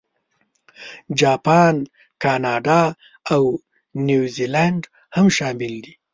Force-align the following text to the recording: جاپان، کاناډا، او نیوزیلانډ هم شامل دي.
جاپان، 1.19 1.75
کاناډا، 2.23 2.81
او 3.33 3.41
نیوزیلانډ 4.07 4.81
هم 5.15 5.25
شامل 5.37 5.73
دي. 5.83 5.93